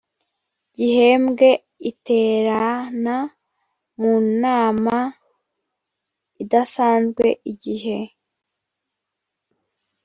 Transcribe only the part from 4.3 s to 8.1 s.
nama idasanzwe igihe